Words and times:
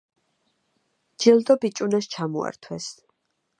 ჯილდო 1.25 1.53
ბიჭუნას 1.65 2.05
ჩამოართვეს. 2.17 2.85